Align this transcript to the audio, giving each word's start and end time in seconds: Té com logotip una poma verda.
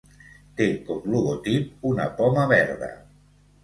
Té 0.61 0.67
com 0.87 1.03
logotip 1.17 1.87
una 1.93 2.11
poma 2.19 2.51
verda. 2.57 2.95